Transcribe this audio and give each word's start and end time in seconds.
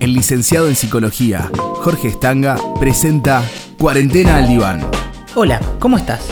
El 0.00 0.14
licenciado 0.14 0.68
en 0.68 0.74
psicología, 0.74 1.48
Jorge 1.56 2.08
Estanga, 2.08 2.56
presenta 2.80 3.42
Cuarentena 3.78 4.38
al 4.38 4.48
Diván. 4.48 4.84
Hola, 5.34 5.60
¿cómo 5.78 5.96
estás? 5.96 6.26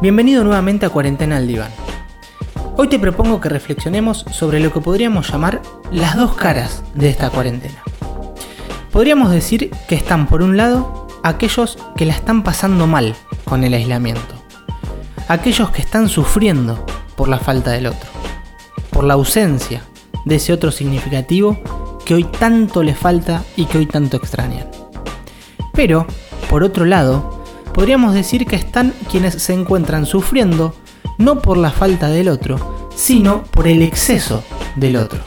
Bienvenido 0.00 0.42
nuevamente 0.42 0.86
a 0.86 0.90
Cuarentena 0.90 1.36
al 1.36 1.46
Diván. 1.46 1.70
Hoy 2.76 2.88
te 2.88 2.98
propongo 2.98 3.40
que 3.40 3.48
reflexionemos 3.48 4.24
sobre 4.30 4.60
lo 4.60 4.72
que 4.72 4.80
podríamos 4.80 5.30
llamar 5.30 5.60
las 5.90 6.16
dos 6.16 6.34
caras 6.34 6.82
de 6.94 7.10
esta 7.10 7.28
cuarentena. 7.28 7.82
Podríamos 8.90 9.30
decir 9.30 9.70
que 9.88 9.94
están 9.94 10.26
por 10.26 10.42
un 10.42 10.56
lado 10.56 11.08
aquellos 11.22 11.76
que 11.96 12.06
la 12.06 12.14
están 12.14 12.42
pasando 12.42 12.86
mal 12.86 13.14
con 13.44 13.64
el 13.64 13.74
aislamiento, 13.74 14.34
aquellos 15.28 15.70
que 15.70 15.82
están 15.82 16.08
sufriendo 16.08 16.86
por 17.16 17.28
la 17.28 17.38
falta 17.38 17.72
del 17.72 17.86
otro, 17.86 18.08
por 18.90 19.04
la 19.04 19.14
ausencia 19.14 19.82
de 20.24 20.36
ese 20.36 20.52
otro 20.52 20.70
significativo 20.70 21.58
que 22.08 22.14
hoy 22.14 22.24
tanto 22.24 22.82
le 22.82 22.94
falta 22.94 23.44
y 23.54 23.66
que 23.66 23.76
hoy 23.76 23.84
tanto 23.84 24.16
extrañan. 24.16 24.66
Pero, 25.74 26.06
por 26.48 26.64
otro 26.64 26.86
lado, 26.86 27.44
podríamos 27.74 28.14
decir 28.14 28.46
que 28.46 28.56
están 28.56 28.94
quienes 29.10 29.34
se 29.34 29.52
encuentran 29.52 30.06
sufriendo 30.06 30.74
no 31.18 31.42
por 31.42 31.58
la 31.58 31.70
falta 31.70 32.08
del 32.08 32.30
otro, 32.30 32.88
sino 32.96 33.42
por 33.44 33.68
el 33.68 33.82
exceso 33.82 34.42
del 34.74 34.96
otro. 34.96 35.20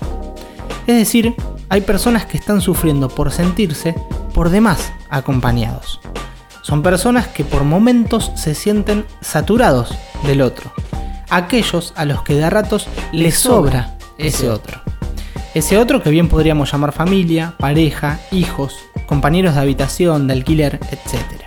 Es 0.88 0.96
decir, 0.96 1.36
hay 1.70 1.82
personas 1.82 2.26
que 2.26 2.38
están 2.38 2.62
sufriendo 2.62 3.10
por 3.10 3.32
sentirse 3.32 3.94
por 4.34 4.50
demás 4.50 4.92
acompañados. 5.12 6.00
Son 6.64 6.82
personas 6.82 7.28
que 7.28 7.44
por 7.44 7.64
momentos 7.64 8.32
se 8.34 8.56
sienten 8.56 9.06
saturados 9.22 9.96
del 10.24 10.42
otro. 10.42 10.74
Aquellos 11.30 11.94
a 11.96 12.06
los 12.06 12.24
que 12.24 12.34
de 12.34 12.50
ratos 12.50 12.88
les 13.12 13.38
sobra 13.38 14.00
ese 14.18 14.50
otro. 14.50 14.82
Ese 15.54 15.78
otro 15.78 16.02
que 16.02 16.10
bien 16.10 16.30
podríamos 16.30 16.72
llamar 16.72 16.94
familia, 16.94 17.56
pareja, 17.60 18.22
hijos, 18.32 18.74
compañeros 19.06 19.56
de 19.56 19.60
habitación, 19.60 20.26
de 20.26 20.34
alquiler, 20.34 20.80
etc. 20.92 21.44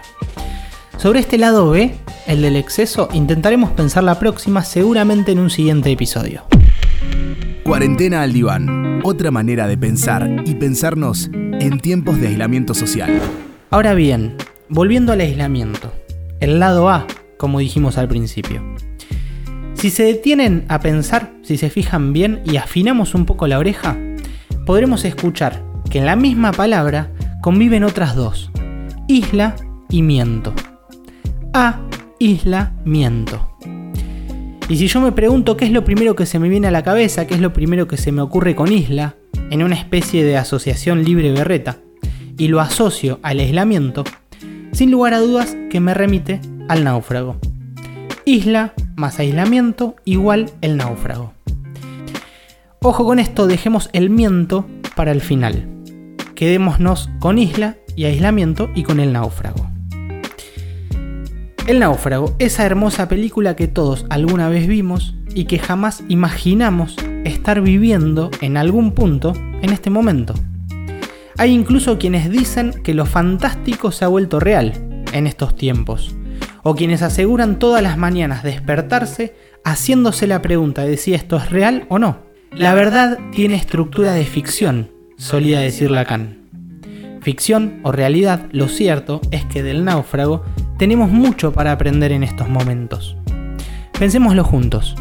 Sobre 0.99 1.21
este 1.21 1.39
lado 1.39 1.71
B, 1.71 1.95
el 2.27 2.43
del 2.43 2.57
exceso, 2.57 3.09
intentaremos 3.15 3.71
pensar 3.71 4.05
la 4.05 4.19
próxima 4.19 4.63
seguramente 4.63 5.33
en 5.33 5.39
un 5.39 5.49
siguiente 5.49 5.91
episodio. 5.91 6.43
Cuarentena 7.65 8.21
al 8.21 8.35
diván. 8.35 9.01
Otra 9.05 9.31
manera 9.31 9.67
de 9.67 9.79
pensar 9.79 10.29
y 10.45 10.55
pensarnos 10.55 11.31
en 11.33 11.81
tiempos 11.81 12.21
de 12.21 12.29
aislamiento 12.29 12.75
social. 12.75 13.11
Ahora 13.71 13.95
bien, 13.95 14.37
volviendo 14.69 15.13
al 15.13 15.21
aislamiento, 15.21 15.95
el 16.41 16.59
lado 16.59 16.91
A, 16.91 17.07
como 17.39 17.59
dijimos 17.59 17.97
al 17.97 18.09
principio. 18.09 18.74
Si 19.85 19.91
se 19.91 20.05
detienen 20.05 20.65
a 20.69 20.81
pensar, 20.81 21.35
si 21.43 21.59
se 21.59 21.69
fijan 21.69 22.15
bien 22.15 22.41
y 22.47 22.57
afinamos 22.57 23.15
un 23.15 23.27
poco 23.27 23.47
la 23.47 23.59
oreja, 23.59 23.99
podremos 24.65 25.05
escuchar 25.05 25.63
que 25.91 25.99
en 25.99 26.07
la 26.07 26.17
misma 26.17 26.53
palabra 26.53 27.13
conviven 27.43 27.85
otras 27.85 28.17
dos, 28.17 28.51
isla 29.09 29.57
y 29.91 30.01
miento. 30.01 30.55
A, 31.53 31.83
isla, 32.19 32.73
miento. 32.87 33.59
Y 34.71 34.77
si 34.77 34.87
yo 34.87 35.03
me 35.03 35.13
pregunto 35.13 35.59
qué 35.59 35.67
es 35.67 35.71
lo 35.71 35.85
primero 35.85 36.17
que 36.17 36.25
se 36.25 36.39
me 36.39 36.49
viene 36.49 36.69
a 36.69 36.71
la 36.71 36.83
cabeza, 36.83 37.27
qué 37.27 37.35
es 37.35 37.41
lo 37.43 37.53
primero 37.53 37.87
que 37.87 37.99
se 37.99 38.11
me 38.11 38.23
ocurre 38.23 38.55
con 38.55 38.73
isla, 38.73 39.17
en 39.51 39.63
una 39.63 39.75
especie 39.75 40.25
de 40.25 40.39
asociación 40.39 41.05
libre 41.05 41.31
berreta, 41.31 41.77
y 42.39 42.49
lo 42.49 42.63
asocio 42.63 43.21
al 43.23 43.39
aislamiento, 43.39 44.05
sin 44.73 44.91
lugar 44.91 45.13
a 45.13 45.21
dudas 45.21 45.55
que 45.69 45.81
me 45.81 45.93
remite 45.93 46.41
al 46.71 46.85
náufrago. 46.85 47.39
Isla 48.27 48.73
más 48.97 49.19
aislamiento 49.19 49.97
igual 50.07 50.51
el 50.63 50.79
náufrago. 50.79 51.35
Ojo 52.81 53.05
con 53.05 53.19
esto, 53.19 53.47
dejemos 53.47 53.91
el 53.93 54.09
miento 54.09 54.67
para 54.97 55.13
el 55.13 55.21
final. 55.21 55.69
Quedémonos 56.35 57.11
con 57.19 57.37
isla 57.37 57.77
y 57.97 58.07
aislamiento 58.07 58.71
y 58.75 58.83
con 58.83 59.01
el 59.01 59.13
náufrago. 59.13 59.69
El 61.67 61.81
náufrago, 61.81 62.35
esa 62.39 62.65
hermosa 62.65 63.09
película 63.09 63.57
que 63.57 63.69
todos 63.69 64.07
alguna 64.09 64.49
vez 64.49 64.69
vimos 64.69 65.15
y 65.35 65.45
que 65.45 65.59
jamás 65.59 66.03
imaginamos 66.09 66.97
estar 67.25 67.61
viviendo 67.61 68.31
en 68.41 68.57
algún 68.57 68.93
punto 68.93 69.35
en 69.61 69.69
este 69.69 69.91
momento. 69.91 70.33
Hay 71.37 71.53
incluso 71.53 71.99
quienes 71.99 72.31
dicen 72.31 72.73
que 72.83 72.95
lo 72.95 73.05
fantástico 73.05 73.93
se 73.93 74.07
ha 74.07 74.09
vuelto 74.09 74.41
real 74.41 74.73
en 75.13 75.27
estos 75.27 75.57
tiempos, 75.57 76.15
o 76.65 76.75
quienes 76.75 77.03
aseguran 77.03 77.61
todas 77.61 77.83
las 77.83 77.97
mañanas 77.97 78.43
despertarse 78.43 79.37
haciéndose 79.65 80.27
la 80.27 80.43
pregunta 80.43 80.85
de 80.85 80.97
si 80.97 81.15
esto 81.15 81.37
es 81.37 81.51
real 81.51 81.87
o 81.89 82.01
no. 82.01 82.19
La 82.51 82.75
verdad 82.75 83.19
tiene 83.33 83.55
estructura 83.55 84.13
de 84.13 84.25
ficción, 84.25 84.91
solía 85.17 85.61
decir 85.61 85.91
Lacan. 85.91 86.39
Ficción 87.21 87.81
o 87.85 87.93
realidad, 87.93 88.49
lo 88.51 88.69
cierto 88.69 89.21
es 89.31 89.45
que 89.45 89.63
del 89.63 89.85
náufrago 89.85 90.43
tenemos 90.79 91.11
mucho 91.11 91.53
para 91.53 91.73
aprender 91.73 92.13
en 92.13 92.23
estos 92.23 92.49
momentos. 92.49 93.17
Pensémoslo 93.99 94.45
juntos. 94.45 94.97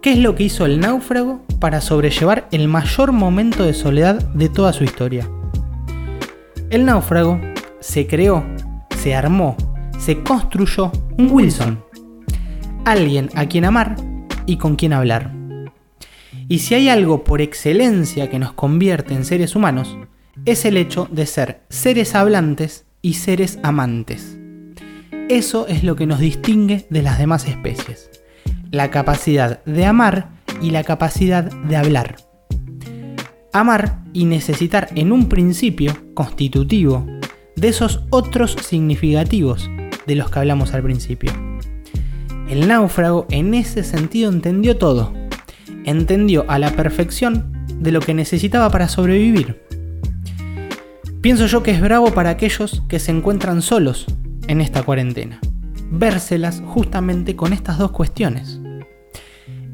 ¿Qué 0.00 0.12
es 0.12 0.18
lo 0.18 0.34
que 0.34 0.44
hizo 0.44 0.66
el 0.66 0.80
náufrago 0.80 1.44
para 1.60 1.80
sobrellevar 1.80 2.48
el 2.50 2.66
mayor 2.68 3.12
momento 3.12 3.64
de 3.64 3.72
soledad 3.72 4.20
de 4.34 4.48
toda 4.48 4.72
su 4.72 4.84
historia? 4.84 5.28
El 6.70 6.84
náufrago 6.84 7.40
se 7.80 8.06
creó, 8.06 8.44
se 8.96 9.14
armó, 9.14 9.56
se 10.02 10.20
construyó 10.24 10.90
un 11.16 11.30
Wilson. 11.30 11.84
Alguien 12.84 13.30
a 13.36 13.46
quien 13.46 13.64
amar 13.64 13.94
y 14.46 14.56
con 14.56 14.74
quien 14.74 14.92
hablar. 14.92 15.32
Y 16.48 16.58
si 16.58 16.74
hay 16.74 16.88
algo 16.88 17.22
por 17.22 17.40
excelencia 17.40 18.28
que 18.28 18.40
nos 18.40 18.52
convierte 18.52 19.14
en 19.14 19.24
seres 19.24 19.54
humanos, 19.54 19.96
es 20.44 20.64
el 20.64 20.76
hecho 20.76 21.08
de 21.12 21.26
ser 21.26 21.62
seres 21.68 22.16
hablantes 22.16 22.84
y 23.00 23.14
seres 23.14 23.60
amantes. 23.62 24.36
Eso 25.28 25.68
es 25.68 25.84
lo 25.84 25.94
que 25.94 26.08
nos 26.08 26.18
distingue 26.18 26.84
de 26.90 27.02
las 27.02 27.18
demás 27.18 27.46
especies. 27.46 28.10
La 28.72 28.90
capacidad 28.90 29.62
de 29.66 29.86
amar 29.86 30.30
y 30.60 30.70
la 30.70 30.82
capacidad 30.82 31.44
de 31.44 31.76
hablar. 31.76 32.16
Amar 33.52 34.02
y 34.12 34.24
necesitar 34.24 34.88
en 34.96 35.12
un 35.12 35.28
principio 35.28 35.96
constitutivo 36.14 37.06
de 37.54 37.68
esos 37.68 38.02
otros 38.10 38.56
significativos 38.60 39.70
de 40.06 40.14
los 40.14 40.30
que 40.30 40.38
hablamos 40.38 40.74
al 40.74 40.82
principio. 40.82 41.32
El 42.48 42.68
náufrago 42.68 43.26
en 43.30 43.54
ese 43.54 43.82
sentido 43.82 44.30
entendió 44.30 44.76
todo. 44.76 45.14
Entendió 45.84 46.44
a 46.48 46.58
la 46.58 46.70
perfección 46.72 47.66
de 47.80 47.92
lo 47.92 48.00
que 48.00 48.14
necesitaba 48.14 48.70
para 48.70 48.88
sobrevivir. 48.88 49.62
Pienso 51.20 51.46
yo 51.46 51.62
que 51.62 51.70
es 51.70 51.80
bravo 51.80 52.12
para 52.12 52.30
aquellos 52.30 52.82
que 52.88 52.98
se 52.98 53.12
encuentran 53.12 53.62
solos 53.62 54.06
en 54.48 54.60
esta 54.60 54.82
cuarentena. 54.82 55.40
Vérselas 55.90 56.62
justamente 56.66 57.36
con 57.36 57.52
estas 57.52 57.78
dos 57.78 57.92
cuestiones. 57.92 58.60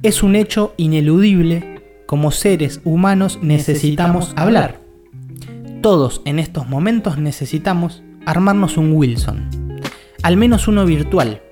Es 0.02 0.22
un 0.22 0.36
hecho 0.36 0.74
ineludible, 0.76 1.82
como 2.06 2.30
seres 2.30 2.80
humanos 2.84 3.38
necesitamos 3.42 4.32
hablar. 4.36 4.80
Todos 5.82 6.22
en 6.24 6.38
estos 6.38 6.68
momentos 6.68 7.18
necesitamos 7.18 8.02
armarnos 8.26 8.76
un 8.76 8.92
Wilson, 8.92 9.48
al 10.22 10.36
menos 10.36 10.68
uno 10.68 10.84
virtual, 10.84 11.42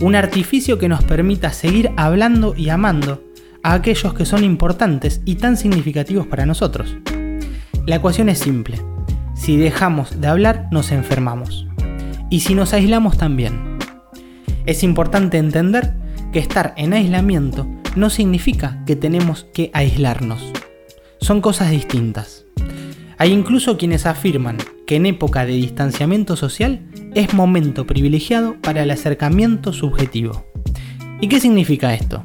un 0.00 0.14
artificio 0.14 0.78
que 0.78 0.88
nos 0.88 1.02
permita 1.04 1.52
seguir 1.52 1.90
hablando 1.96 2.54
y 2.56 2.68
amando 2.68 3.24
a 3.62 3.72
aquellos 3.72 4.14
que 4.14 4.26
son 4.26 4.44
importantes 4.44 5.22
y 5.24 5.36
tan 5.36 5.56
significativos 5.56 6.26
para 6.26 6.46
nosotros. 6.46 6.96
La 7.86 7.96
ecuación 7.96 8.28
es 8.28 8.38
simple. 8.38 8.80
Si 9.34 9.56
dejamos 9.56 10.20
de 10.20 10.26
hablar, 10.26 10.68
nos 10.70 10.92
enfermamos 10.92 11.66
y 12.30 12.40
si 12.40 12.54
nos 12.54 12.72
aislamos 12.72 13.16
también. 13.16 13.78
Es 14.66 14.82
importante 14.82 15.38
entender 15.38 15.94
que 16.32 16.38
estar 16.38 16.74
en 16.76 16.92
aislamiento 16.92 17.66
no 17.94 18.10
significa 18.10 18.82
que 18.84 18.96
tenemos 18.96 19.46
que 19.54 19.70
aislarnos. 19.72 20.52
Son 21.20 21.40
cosas 21.40 21.70
distintas. 21.70 22.44
Hay 23.18 23.32
incluso 23.32 23.78
quienes 23.78 24.04
afirman 24.04 24.58
que 24.86 24.96
en 24.96 25.06
época 25.06 25.44
de 25.44 25.52
distanciamiento 25.52 26.36
social 26.36 26.86
es 27.14 27.34
momento 27.34 27.86
privilegiado 27.86 28.60
para 28.60 28.82
el 28.82 28.90
acercamiento 28.90 29.72
subjetivo. 29.72 30.46
¿Y 31.20 31.28
qué 31.28 31.40
significa 31.40 31.94
esto? 31.94 32.24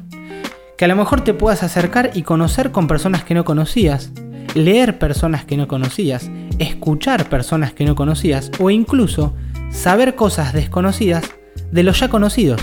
Que 0.78 0.84
a 0.84 0.88
lo 0.88 0.96
mejor 0.96 1.22
te 1.22 1.34
puedas 1.34 1.62
acercar 1.62 2.12
y 2.14 2.22
conocer 2.22 2.70
con 2.70 2.86
personas 2.86 3.24
que 3.24 3.34
no 3.34 3.44
conocías, 3.44 4.12
leer 4.54 4.98
personas 4.98 5.44
que 5.44 5.56
no 5.56 5.66
conocías, 5.66 6.30
escuchar 6.58 7.28
personas 7.28 7.72
que 7.72 7.84
no 7.84 7.94
conocías 7.94 8.50
o 8.60 8.70
incluso 8.70 9.34
saber 9.70 10.14
cosas 10.14 10.52
desconocidas 10.52 11.24
de 11.70 11.82
los 11.82 11.98
ya 11.98 12.08
conocidos, 12.08 12.60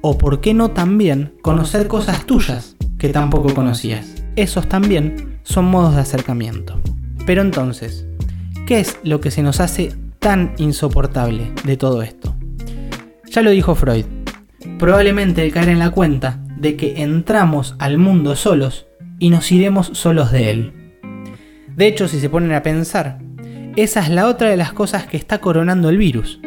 o 0.00 0.18
por 0.18 0.40
qué 0.40 0.54
no 0.54 0.70
también 0.70 1.34
conocer 1.42 1.88
cosas 1.88 2.26
tuyas 2.26 2.76
que 2.98 3.08
tampoco 3.10 3.54
conocías. 3.54 4.14
Esos 4.36 4.68
también 4.68 5.38
son 5.42 5.64
modos 5.66 5.94
de 5.94 6.00
acercamiento. 6.00 6.80
Pero 7.26 7.42
entonces, 7.42 8.06
¿qué 8.68 8.80
es 8.80 8.98
lo 9.02 9.22
que 9.22 9.30
se 9.30 9.42
nos 9.42 9.60
hace 9.60 9.94
tan 10.18 10.52
insoportable 10.58 11.52
de 11.64 11.78
todo 11.78 12.02
esto? 12.02 12.36
Ya 13.30 13.40
lo 13.40 13.48
dijo 13.48 13.74
Freud, 13.74 14.04
probablemente 14.78 15.50
caer 15.50 15.70
en 15.70 15.78
la 15.78 15.88
cuenta 15.88 16.44
de 16.58 16.76
que 16.76 17.02
entramos 17.02 17.76
al 17.78 17.96
mundo 17.96 18.36
solos 18.36 18.86
y 19.18 19.30
nos 19.30 19.50
iremos 19.52 19.92
solos 19.94 20.32
de 20.32 20.50
él. 20.50 20.72
De 21.76 21.86
hecho, 21.86 22.08
si 22.08 22.20
se 22.20 22.28
ponen 22.28 22.52
a 22.52 22.62
pensar, 22.62 23.20
esa 23.76 24.00
es 24.00 24.10
la 24.10 24.26
otra 24.26 24.50
de 24.50 24.58
las 24.58 24.74
cosas 24.74 25.06
que 25.06 25.16
está 25.16 25.40
coronando 25.40 25.88
el 25.88 25.96
virus. 25.96 26.38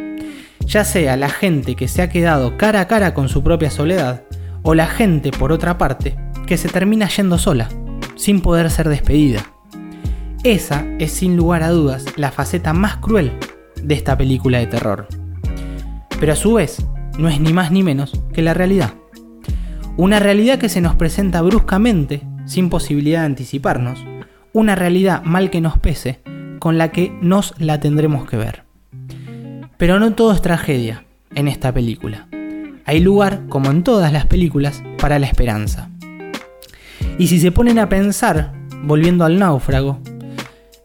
Ya 0.60 0.84
sea 0.84 1.18
la 1.18 1.30
gente 1.30 1.76
que 1.76 1.88
se 1.88 2.04
ha 2.04 2.10
quedado 2.10 2.56
cara 2.56 2.82
a 2.82 2.88
cara 2.88 3.16
con 3.16 3.30
su 3.30 3.42
propia 3.42 3.72
soledad, 3.72 4.26
o 4.62 4.76
la 4.76 4.86
gente, 4.86 5.32
por 5.32 5.52
otra 5.52 5.80
parte, 5.80 6.16
que 6.46 6.58
se 6.58 6.70
termina 6.70 7.10
yendo 7.10 7.40
sola, 7.40 7.68
sin 8.16 8.42
poder 8.42 8.70
ser 8.70 8.90
despedida. 8.90 9.44
Esa 10.44 10.88
es 10.98 11.12
sin 11.12 11.38
lugar 11.38 11.62
a 11.62 11.70
dudas 11.70 12.04
la 12.18 12.32
faceta 12.32 12.74
más 12.74 12.98
cruel 12.98 13.32
de 13.84 13.94
esta 13.94 14.18
película 14.18 14.58
de 14.58 14.66
terror. 14.66 15.08
Pero 16.20 16.34
a 16.34 16.36
su 16.36 16.54
vez, 16.54 16.84
no 17.20 17.30
es 17.30 17.40
ni 17.40 17.54
más 17.54 17.72
ni 17.72 17.84
menos 17.84 18.20
que 18.34 18.42
la 18.42 18.56
realidad. 18.56 18.96
Una 19.98 20.20
realidad 20.20 20.58
que 20.58 20.68
se 20.68 20.82
nos 20.82 20.96
presenta 20.96 21.44
bruscamente, 21.44 22.24
sin 22.46 22.72
posibilidad 22.72 23.20
de 23.20 23.28
anticiparnos, 23.28 24.04
una 24.52 24.74
realidad 24.74 25.22
mal 25.24 25.52
que 25.52 25.62
nos 25.62 25.78
pese, 25.78 26.22
con 26.58 26.80
la 26.80 26.92
que 26.92 27.16
nos 27.22 27.54
la 27.60 27.80
tendremos 27.80 28.28
que 28.28 28.38
ver. 28.38 28.64
Pero 29.78 30.00
no 30.00 30.14
todo 30.14 30.34
es 30.34 30.42
tragedia 30.42 31.06
en 31.36 31.48
esta 31.50 31.72
película. 31.72 32.28
Hay 32.86 33.00
lugar, 33.00 33.44
como 33.48 33.70
en 33.70 33.84
todas 33.84 34.12
las 34.12 34.26
películas, 34.26 34.82
para 34.98 35.20
la 35.20 35.28
esperanza. 35.28 35.92
Y 37.20 37.28
si 37.28 37.40
se 37.40 37.52
ponen 37.52 37.78
a 37.78 37.90
pensar, 37.90 38.54
volviendo 38.84 39.24
al 39.24 39.38
náufrago, 39.38 40.00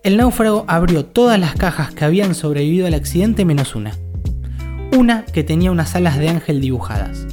el 0.07 0.17
náufrago 0.17 0.65
abrió 0.69 1.05
todas 1.05 1.37
las 1.37 1.57
cajas 1.57 1.93
que 1.93 2.05
habían 2.05 2.37
sobrevivido 2.37 2.87
al 2.87 2.95
accidente 2.95 3.45
menos 3.45 3.75
una. 3.75 3.91
Una 4.97 5.25
que 5.25 5.43
tenía 5.43 5.73
unas 5.73 5.97
alas 5.97 6.17
de 6.17 6.29
ángel 6.29 6.61
dibujadas. 6.61 7.27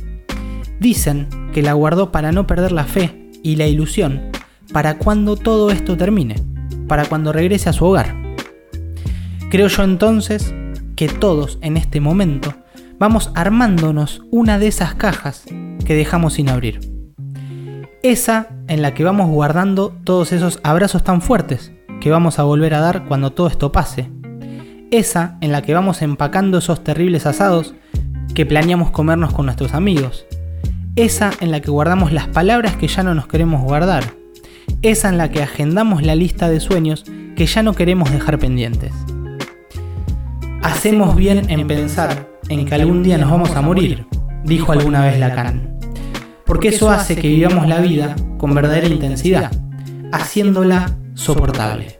Dicen 0.80 1.28
que 1.54 1.62
la 1.62 1.74
guardó 1.74 2.12
para 2.12 2.31
no 2.31 2.48
perder 2.48 2.72
la 2.72 2.86
fe 2.86 3.30
y 3.44 3.58
la 3.58 3.68
ilusión 3.68 4.31
para 4.72 4.98
cuando 4.98 5.36
todo 5.36 5.70
esto 5.70 5.98
termine, 5.98 6.38
para 6.88 7.06
cuando 7.06 7.31
regrese 7.31 7.70
a 7.70 7.74
su 7.74 7.86
hogar. 7.86 8.16
Creo 9.52 9.68
yo 9.68 9.84
entonces 9.84 10.52
que 10.96 11.08
todos 11.08 11.60
en 11.62 11.78
este 11.78 12.00
momento 12.00 12.56
vamos 12.98 13.30
armándonos 13.36 14.24
una 14.31 14.58
de 14.58 14.66
esas 14.66 14.96
cajas 14.96 15.44
que 15.86 15.94
dejamos 15.94 16.34
sin 16.34 16.50
abrir. 16.50 16.80
Esa 18.02 18.48
en 18.68 18.81
la 18.81 18.96
que 18.96 19.04
vamos 19.04 19.30
guardando 19.30 19.96
todos 20.04 20.31
esos 20.31 20.60
abrazos 20.64 21.04
tan 21.04 21.22
fuertes 21.22 21.72
que 22.04 22.12
vamos 22.12 22.38
a 22.38 22.44
volver 22.44 22.74
a 22.74 22.82
dar 22.82 23.06
cuando 23.06 23.32
todo 23.32 23.48
esto 23.48 23.72
pase. 23.72 24.12
Esa 24.92 25.38
en 25.40 25.54
la 25.54 25.62
que 25.62 25.74
vamos 25.74 26.02
empacando 26.02 26.58
esos 26.58 26.84
terribles 26.84 27.26
asados 27.26 27.74
que 28.36 28.46
planeamos 28.46 28.92
comernos 28.92 29.34
con 29.34 29.46
nuestros 29.46 29.74
amigos. 29.74 30.26
Esa 30.98 31.32
en 31.40 31.52
la 31.52 31.62
que 31.62 31.72
guardamos 31.72 32.12
las 32.12 32.28
palabras 32.28 32.76
que 32.76 32.90
ya 32.90 33.04
no 33.04 33.16
nos 33.16 33.28
queremos 33.28 33.62
guardar 33.62 34.04
esa 34.82 35.08
en 35.10 35.18
la 35.18 35.32
que 35.32 35.42
agendamos 35.42 36.04
la 36.04 36.14
lista 36.14 36.50
de 36.50 36.60
sueños 36.60 37.06
que 37.36 37.46
ya 37.46 37.64
no 37.64 37.74
queremos 37.74 38.12
dejar 38.12 38.38
pendientes. 38.38 38.92
Hacemos 40.62 41.16
bien 41.16 41.50
en 41.50 41.66
pensar 41.68 42.30
en 42.50 42.66
que 42.66 42.76
algún 42.76 43.02
día 43.02 43.18
nos 43.18 43.32
vamos 43.32 43.52
a 43.52 43.62
morir, 43.62 44.06
dijo 44.44 44.74
alguna 44.74 45.02
vez 45.02 45.20
Lacan, 45.20 45.80
porque 46.46 46.70
eso 46.70 46.90
hace 46.90 47.16
que 47.16 47.30
vivamos 47.30 47.68
la 47.68 47.80
vida 47.80 48.16
con 48.38 48.54
verdadera 48.54 48.88
intensidad, 48.88 49.52
haciéndola 50.12 50.98
soportable. 51.15 52.00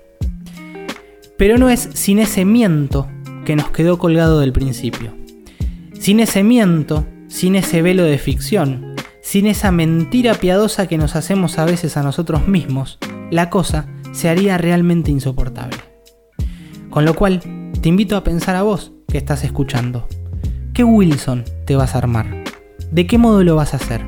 Pero 1.38 1.58
no 1.58 1.70
es 1.70 1.90
sin 1.94 2.20
ese 2.20 2.46
miento 2.46 3.08
que 3.46 3.56
nos 3.56 3.72
quedó 3.72 3.98
colgado 3.98 4.40
del 4.40 4.54
principio. 4.54 5.16
Sin 6.00 6.20
ese 6.20 6.44
miento, 6.44 7.06
sin 7.28 7.56
ese 7.56 7.82
velo 7.82 8.04
de 8.04 8.18
ficción, 8.18 8.96
sin 9.22 9.48
esa 9.48 9.72
mentira 9.72 10.36
piadosa 10.36 10.88
que 10.88 10.98
nos 10.98 11.16
hacemos 11.16 11.58
a 11.58 11.66
veces 11.66 11.98
a 11.98 12.04
nosotros 12.04 12.48
mismos, 12.48 13.00
la 13.32 13.50
cosa 13.50 13.88
se 14.12 14.30
haría 14.30 14.58
realmente 14.58 15.12
insoportable. 15.12 15.78
Con 16.90 17.06
lo 17.06 17.16
cual, 17.16 17.42
te 17.82 17.90
invito 17.90 18.16
a 18.16 18.24
pensar 18.24 18.56
a 18.56 18.62
vos 18.62 18.92
que 19.08 19.18
estás 19.18 19.44
escuchando. 19.44 20.08
¿Qué 20.74 20.84
Wilson 20.84 21.44
te 21.66 21.76
vas 21.76 21.96
a 21.96 21.98
armar? 21.98 22.44
¿De 22.92 23.08
qué 23.08 23.18
modo 23.18 23.44
lo 23.44 23.56
vas 23.56 23.74
a 23.74 23.78
hacer? 23.78 24.06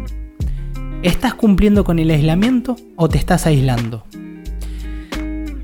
¿Estás 1.02 1.34
cumpliendo 1.34 1.84
con 1.84 2.00
el 2.00 2.12
aislamiento 2.12 2.76
o 2.96 3.10
te 3.10 3.18
estás 3.18 3.46
aislando? 3.46 4.04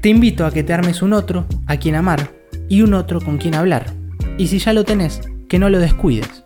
Te 0.01 0.09
invito 0.09 0.47
a 0.47 0.51
que 0.51 0.63
te 0.63 0.73
armes 0.73 1.03
un 1.03 1.13
otro 1.13 1.45
a 1.67 1.77
quien 1.77 1.93
amar 1.93 2.33
y 2.67 2.81
un 2.81 2.95
otro 2.95 3.21
con 3.21 3.37
quien 3.37 3.53
hablar. 3.53 3.93
Y 4.39 4.47
si 4.47 4.57
ya 4.57 4.73
lo 4.73 4.83
tenés, 4.83 5.21
que 5.47 5.59
no 5.59 5.69
lo 5.69 5.77
descuides. 5.77 6.43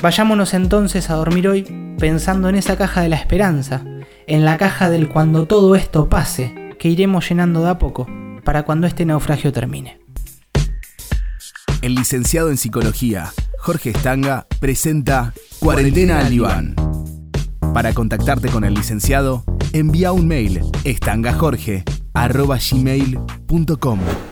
Vayámonos 0.00 0.54
entonces 0.54 1.10
a 1.10 1.16
dormir 1.16 1.48
hoy 1.48 1.66
pensando 1.98 2.48
en 2.48 2.54
esa 2.54 2.78
caja 2.78 3.02
de 3.02 3.10
la 3.10 3.16
esperanza, 3.16 3.84
en 4.26 4.46
la 4.46 4.56
caja 4.56 4.88
del 4.88 5.10
cuando 5.10 5.46
todo 5.46 5.74
esto 5.74 6.08
pase, 6.08 6.74
que 6.78 6.88
iremos 6.88 7.28
llenando 7.28 7.62
de 7.62 7.68
a 7.68 7.78
poco 7.78 8.06
para 8.42 8.62
cuando 8.62 8.86
este 8.86 9.04
naufragio 9.04 9.52
termine. 9.52 10.00
El 11.82 11.94
licenciado 11.94 12.48
en 12.48 12.56
psicología, 12.56 13.32
Jorge 13.58 13.90
Estanga, 13.90 14.46
presenta 14.60 15.34
Cuarentena 15.58 16.20
al 16.20 16.30
Diván. 16.30 16.74
Para 17.74 17.92
contactarte 17.92 18.48
con 18.48 18.64
el 18.64 18.72
licenciado, 18.72 19.44
envía 19.74 20.12
un 20.12 20.26
mail 20.26 20.62
estangajorge.gmail.com 22.14 24.29